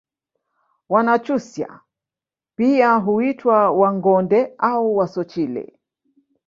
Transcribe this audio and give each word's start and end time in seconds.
Wanyakyusa 0.89 1.79
pia 2.55 2.95
huitwa 2.95 3.71
Wangonde 3.71 4.53
au 4.57 4.97
Wasochile 4.97 5.79